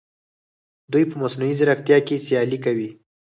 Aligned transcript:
دوی 0.91 1.03
په 1.09 1.15
مصنوعي 1.21 1.53
ځیرکتیا 1.59 1.97
کې 2.07 2.23
سیالي 2.25 2.57
کوي. 2.65 2.89